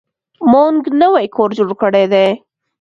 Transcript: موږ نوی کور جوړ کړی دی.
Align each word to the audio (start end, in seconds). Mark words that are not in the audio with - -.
موږ 0.51 0.81
نوی 1.01 1.25
کور 1.35 1.49
جوړ 1.57 1.69
کړی 1.81 2.05
دی. 2.13 2.27